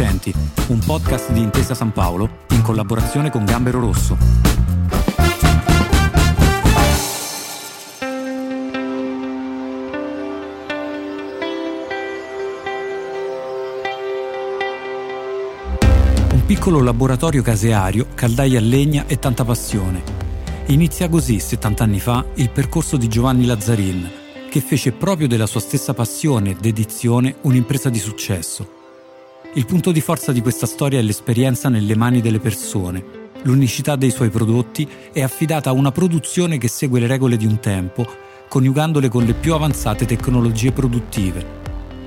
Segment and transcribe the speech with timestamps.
[0.00, 0.32] Accenti,
[0.68, 4.16] un podcast di Intesa San Paolo in collaborazione con Gambero Rosso.
[16.30, 20.00] Un piccolo laboratorio caseario, caldaia a legna e tanta passione.
[20.66, 24.08] Inizia così, 70 anni fa, il percorso di Giovanni Lazzarin,
[24.48, 28.76] che fece proprio della sua stessa passione e dedizione un'impresa di successo.
[29.54, 33.02] Il punto di forza di questa storia è l'esperienza nelle mani delle persone.
[33.42, 37.58] L'unicità dei suoi prodotti è affidata a una produzione che segue le regole di un
[37.58, 38.06] tempo,
[38.46, 41.56] coniugandole con le più avanzate tecnologie produttive.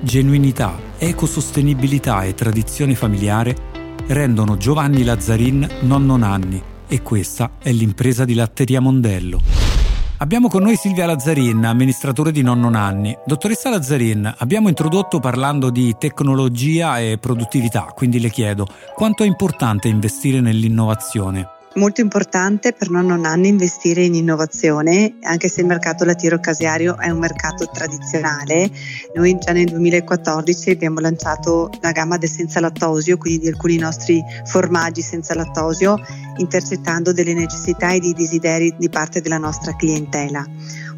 [0.00, 3.70] Genuinità, ecosostenibilità e tradizione familiare
[4.06, 9.61] rendono Giovanni Lazzarin nonno Nanni e questa è l'impresa di Latteria Mondello.
[10.22, 13.12] Abbiamo con noi Silvia Lazzarin, amministratore di Nonno Nanni.
[13.26, 19.88] Dottoressa Lazzarin, abbiamo introdotto parlando di tecnologia e produttività, quindi le chiedo quanto è importante
[19.88, 21.51] investire nell'innovazione?
[21.74, 27.18] Molto importante per nonno Nanni investire in innovazione, anche se il mercato lattiero-caseario è un
[27.18, 28.70] mercato tradizionale.
[29.14, 34.22] Noi già nel 2014 abbiamo lanciato la gamma del senza lattosio, quindi di alcuni nostri
[34.44, 35.96] formaggi senza lattosio,
[36.36, 40.44] intercettando delle necessità e dei desideri di parte della nostra clientela.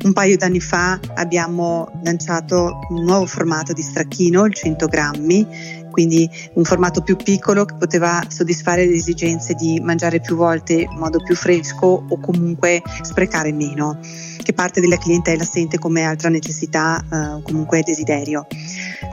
[0.03, 6.29] Un paio d'anni fa abbiamo lanciato un nuovo formato di stracchino, il 100 grammi, quindi
[6.55, 11.23] un formato più piccolo che poteva soddisfare le esigenze di mangiare più volte in modo
[11.23, 14.01] più fresco o comunque sprecare meno,
[14.43, 18.49] che parte della clientela sente come altra necessità eh, o comunque desiderio.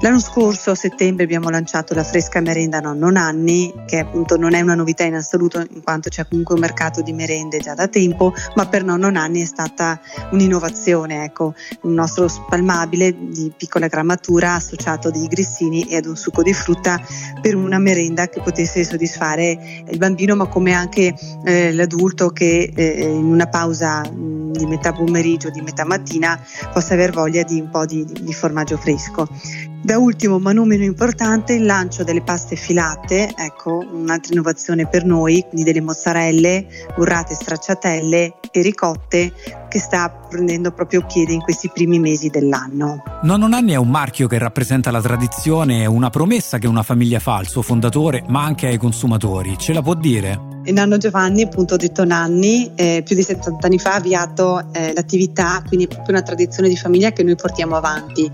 [0.01, 4.61] L'anno scorso a settembre abbiamo lanciato la fresca merenda nonno Nanni, che appunto non è
[4.61, 8.33] una novità in assoluto in quanto c'è comunque un mercato di merende già da tempo,
[8.55, 15.09] ma per nonno Nanni è stata un'innovazione, ecco, un nostro spalmabile di piccola grammatura associato
[15.09, 16.99] a dei grissini e ad un succo di frutta
[17.39, 21.13] per una merenda che potesse soddisfare il bambino, ma come anche
[21.45, 26.95] eh, l'adulto che eh, in una pausa mh, di metà pomeriggio, di metà mattina possa
[26.95, 29.27] aver voglia di un po' di, di formaggio fresco.
[29.83, 35.05] Da ultimo, ma non meno importante, il lancio delle paste filate, ecco un'altra innovazione per
[35.05, 39.33] noi, quindi delle mozzarelle, burrate, stracciatelle e ricotte
[39.71, 43.01] che sta prendendo proprio piede in questi primi mesi dell'anno.
[43.23, 47.19] Nonno Nanni è un marchio che rappresenta la tradizione e una promessa che una famiglia
[47.19, 49.57] fa al suo fondatore, ma anche ai consumatori.
[49.57, 50.49] Ce la può dire?
[50.63, 54.93] Il nonno Giovanni, appunto detto Nanni, eh, più di 70 anni fa ha avviato eh,
[54.93, 58.29] l'attività, quindi è proprio una tradizione di famiglia che noi portiamo avanti.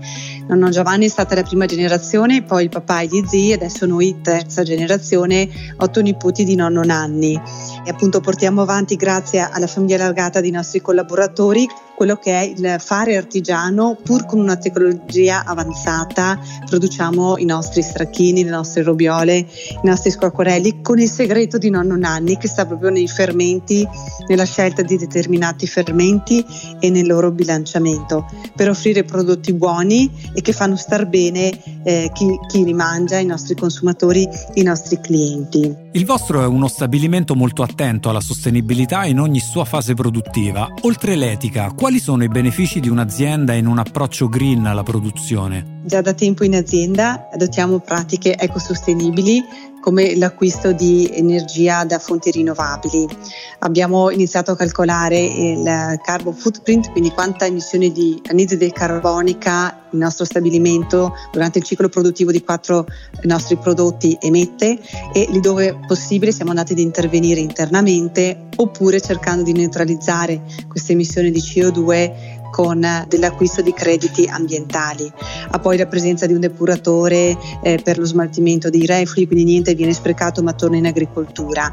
[0.46, 4.20] Nonno Giovanni è stata la prima generazione, poi il papà e gli zii, adesso noi
[4.22, 5.48] terza generazione,
[5.78, 7.40] otto nipoti di nonno Nanni.
[7.84, 12.44] E appunto portiamo avanti grazie alla famiglia allargata dei nostri collaboratori Católica quello che è
[12.44, 19.38] il fare artigiano, pur con una tecnologia avanzata, produciamo i nostri stracchini, le nostre robiole,
[19.38, 19.46] i
[19.82, 23.84] nostri squacquarelli con il segreto di nonno Nanni che sta proprio nei fermenti,
[24.28, 26.44] nella scelta di determinati fermenti
[26.78, 31.50] e nel loro bilanciamento, per offrire prodotti buoni e che fanno star bene
[31.82, 35.86] eh, chi, chi li mangia, i nostri consumatori, i nostri clienti.
[35.90, 40.68] Il vostro è uno stabilimento molto attento alla sostenibilità in ogni sua fase produttiva.
[40.82, 45.77] Oltre l'etica, quali sono i benefici di un'azienda in un approccio green alla produzione?
[45.88, 49.42] Già da tempo in azienda adottiamo pratiche ecosostenibili
[49.80, 53.08] come l'acquisto di energia da fonti rinnovabili.
[53.60, 60.26] Abbiamo iniziato a calcolare il carbon footprint, quindi quanta emissione di anidride carbonica il nostro
[60.26, 62.86] stabilimento durante il ciclo produttivo di quattro
[63.22, 64.78] nostri prodotti emette
[65.14, 71.30] e lì dove possibile siamo andati ad intervenire internamente oppure cercando di neutralizzare queste emissioni
[71.30, 75.08] di CO2 con dell'acquisto di crediti ambientali.
[75.50, 79.76] Ha poi la presenza di un depuratore eh, per lo smaltimento dei reflui, quindi niente
[79.76, 81.72] viene sprecato ma torna in agricoltura.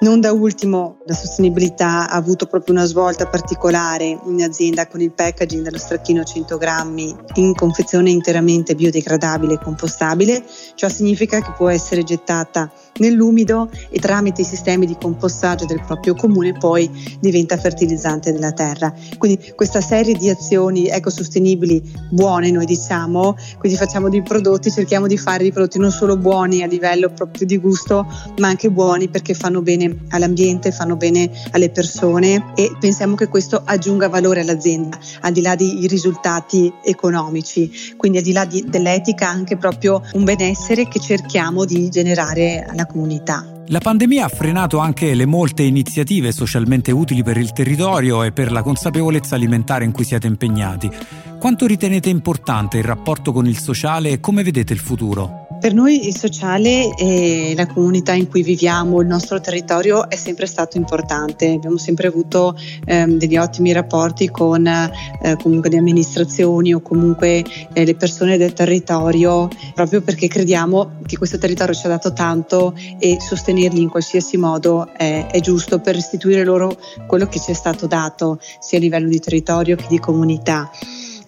[0.00, 5.10] Non da ultimo la sostenibilità ha avuto proprio una svolta particolare in azienda con il
[5.10, 10.44] packaging dello stracchino 100 grammi in confezione interamente biodegradabile e compostabile.
[10.76, 16.14] Ciò significa che può essere gettata nell'umido e tramite i sistemi di compostaggio del proprio
[16.14, 18.94] comune poi diventa fertilizzante della terra.
[19.16, 25.18] Quindi questa serie di azioni ecosostenibili buone noi diciamo, quindi facciamo dei prodotti, cerchiamo di
[25.18, 28.06] fare dei prodotti non solo buoni a livello proprio di gusto,
[28.36, 33.62] ma anche buoni perché fanno bene all'ambiente, fanno bene alle persone e pensiamo che questo
[33.64, 39.28] aggiunga valore all'azienda, al di là dei risultati economici, quindi al di là di, dell'etica
[39.28, 43.44] anche proprio un benessere che cerchiamo di generare alla comunità.
[43.70, 48.50] La pandemia ha frenato anche le molte iniziative socialmente utili per il territorio e per
[48.50, 50.90] la consapevolezza alimentare in cui siete impegnati.
[51.38, 55.47] Quanto ritenete importante il rapporto con il sociale e come vedete il futuro?
[55.60, 60.46] Per noi il sociale e la comunità in cui viviamo, il nostro territorio è sempre
[60.46, 61.50] stato importante.
[61.50, 67.84] Abbiamo sempre avuto ehm, degli ottimi rapporti con eh, comunque le amministrazioni o comunque eh,
[67.84, 73.16] le persone del territorio, proprio perché crediamo che questo territorio ci ha dato tanto e
[73.20, 76.78] sostenerli in qualsiasi modo è, è giusto per restituire loro
[77.08, 80.70] quello che ci è stato dato, sia a livello di territorio che di comunità.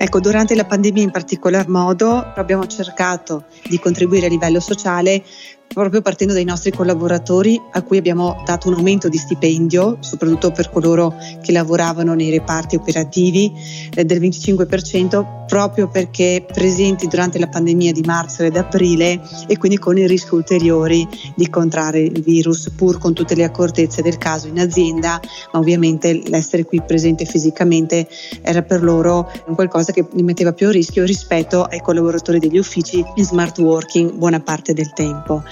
[0.02, 5.23] Ecco, durante la pandemia in particolar modo abbiamo cercato di contribuire a livello sociale
[5.72, 10.69] proprio partendo dai nostri collaboratori a cui abbiamo dato un aumento di stipendio, soprattutto per
[10.69, 13.52] coloro che lavoravano nei reparti operativi,
[13.94, 19.78] eh, del 25%, proprio perché presenti durante la pandemia di marzo ed aprile e quindi
[19.78, 21.06] con il rischio ulteriori
[21.37, 25.20] di contrarre il virus, pur con tutte le accortezze del caso in azienda,
[25.52, 28.08] ma ovviamente l'essere qui presente fisicamente
[28.43, 33.05] era per loro qualcosa che li metteva più a rischio rispetto ai collaboratori degli uffici
[33.14, 35.43] in smart working buona parte del tempo.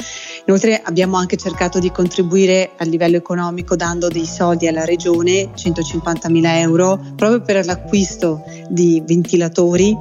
[0.47, 6.31] Inoltre abbiamo anche cercato di contribuire a livello economico dando dei soldi alla regione, 150
[6.31, 9.97] mila euro, proprio per l'acquisto di ventilatori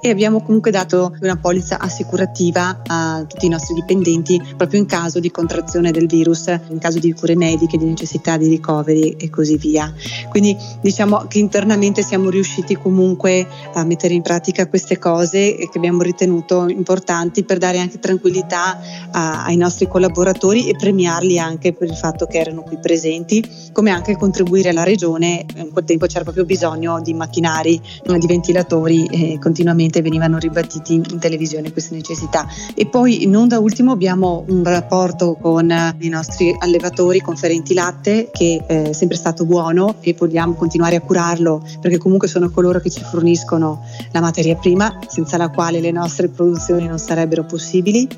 [0.00, 5.20] e abbiamo comunque dato una polizza assicurativa a tutti i nostri dipendenti proprio in caso
[5.20, 9.56] di contrazione del virus, in caso di cure mediche, di necessità di ricoveri e così
[9.56, 9.92] via.
[10.28, 16.02] Quindi diciamo che internamente siamo riusciti comunque a mettere in pratica queste cose che abbiamo
[16.02, 18.78] ritenuto importanti per dare anche tranquillità
[19.10, 23.90] a, ai nostri collaboratori e premiarli anche per il fatto che erano qui presenti, come
[23.90, 25.44] anche contribuire alla regione.
[25.56, 27.80] In quel tempo c'era proprio bisogno di macchinari,
[28.16, 32.46] di ventilatori e continuamente venivano ribattiti in televisione queste necessità.
[32.74, 38.64] E poi non da ultimo abbiamo un rapporto con i nostri allevatori conferenti latte che
[38.66, 43.02] è sempre stato buono e vogliamo continuare a curarlo perché comunque sono coloro che ci
[43.02, 48.08] forniscono la materia prima senza la quale le nostre produzioni non sarebbero possibili.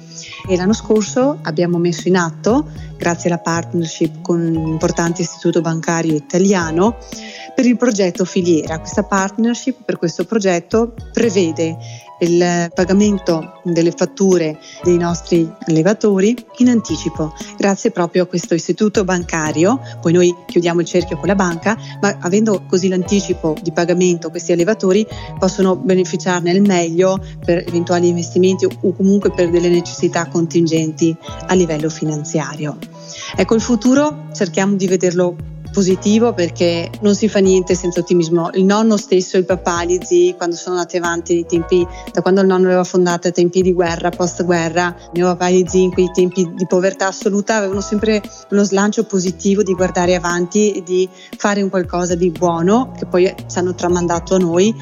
[0.48, 2.66] E l'anno scorso abbiamo messo in atto,
[2.96, 6.98] grazie alla partnership con un importante istituto bancario italiano,
[7.60, 8.78] per il progetto Filiera.
[8.78, 11.76] Questa partnership per questo progetto prevede
[12.20, 19.78] il pagamento delle fatture dei nostri allevatori in anticipo, grazie proprio a questo istituto bancario.
[20.00, 24.52] Poi noi chiudiamo il cerchio con la banca, ma avendo così l'anticipo di pagamento questi
[24.52, 25.06] allevatori
[25.38, 31.14] possono beneficiarne al meglio per eventuali investimenti o comunque per delle necessità contingenti
[31.46, 32.78] a livello finanziario.
[33.36, 35.36] Ecco, il futuro cerchiamo di vederlo
[35.72, 38.50] positivo perché non si fa niente senza ottimismo.
[38.54, 42.40] Il nonno stesso, il papà, gli zii, quando sono andati avanti nei tempi, da quando
[42.40, 45.82] il nonno aveva fondato ai tempi di guerra, post guerra, mio papà e gli zii
[45.82, 50.82] in quei tempi di povertà assoluta avevano sempre uno slancio positivo di guardare avanti e
[50.82, 54.74] di fare un qualcosa di buono che poi ci hanno tramandato a noi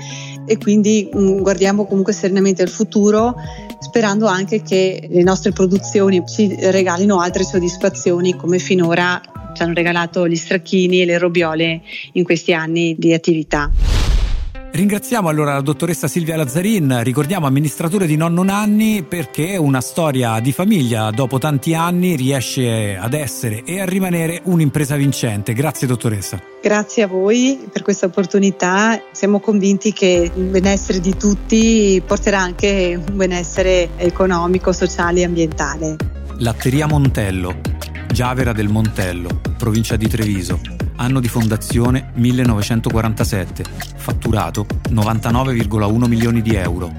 [0.44, 3.34] e quindi mh, mm, guardiamo comunque serenamente al futuro
[3.78, 9.20] sperando anche che le nostre produzioni ci regalino altre soddisfazioni come finora
[9.58, 11.82] ci hanno regalato gli stracchini e le robiole
[12.12, 13.70] in questi anni di attività.
[14.70, 20.52] Ringraziamo allora la dottoressa Silvia Lazzarin, ricordiamo amministratore di Nonno Nanni perché una storia di
[20.52, 25.54] famiglia dopo tanti anni riesce ad essere e a rimanere un'impresa vincente.
[25.54, 26.40] Grazie dottoressa.
[26.62, 33.02] Grazie a voi per questa opportunità, siamo convinti che il benessere di tutti porterà anche
[33.08, 35.96] un benessere economico, sociale e ambientale.
[36.40, 37.58] Latteria Montello,
[38.12, 40.60] Giavera del Montello, provincia di Treviso.
[40.96, 43.64] Anno di fondazione 1947.
[43.96, 46.92] Fatturato 99,1 milioni di euro.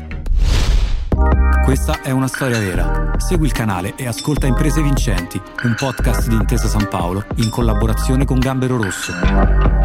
[1.64, 3.14] Questa è una storia vera.
[3.18, 8.26] Segui il canale e ascolta Imprese Vincenti, un podcast di Intesa San Paolo in collaborazione
[8.26, 9.79] con Gambero Rosso.